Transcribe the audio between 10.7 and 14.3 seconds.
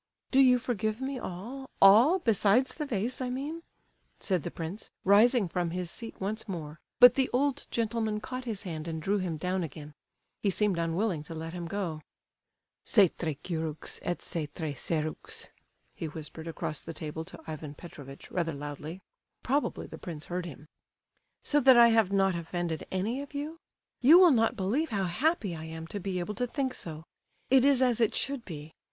unwilling to let him go. "C'est très curieux et